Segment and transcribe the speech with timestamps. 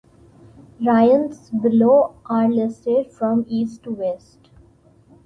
[0.83, 4.49] Raions below are listed from east to west.